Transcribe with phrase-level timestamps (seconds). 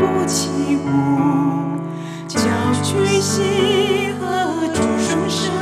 [0.00, 0.88] 不起舞，
[2.26, 2.40] 教
[2.82, 5.52] 君西河住双手，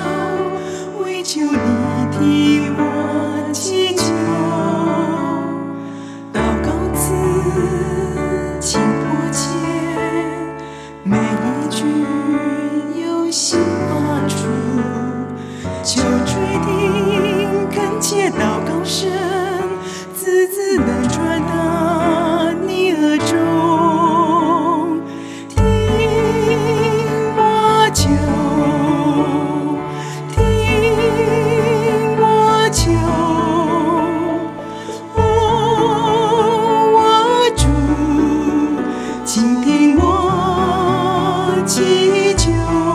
[1.02, 1.48] 为求你
[2.12, 2.47] 的。
[41.68, 42.87] 祈求。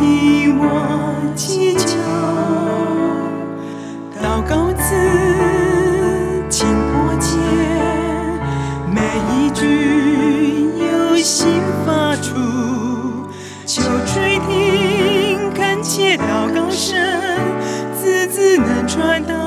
[0.00, 0.64] 的我
[1.36, 1.98] 祈求，
[4.18, 4.94] 祷告词
[6.48, 7.36] 尽迫切，
[8.88, 8.98] 每
[9.36, 9.60] 一句
[10.78, 12.34] 由心发出，
[13.66, 16.98] 求垂听，恳切祷告声，
[18.00, 19.39] 字字能传达。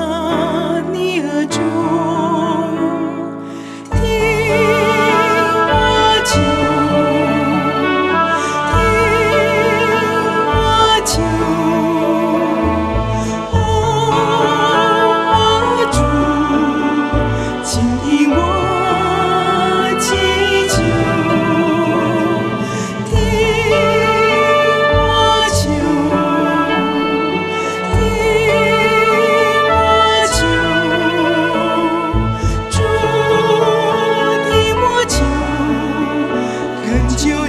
[36.94, 37.43] 很久